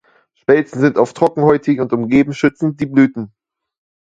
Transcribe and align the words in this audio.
Spelzen 0.33 0.79
sind 0.81 0.95
meist 0.97 1.15
trockenhäutig 1.15 1.79
und 1.79 1.93
umgeben 1.93 2.33
schützend 2.33 2.79
die 2.81 2.87
Blüten. 2.87 3.31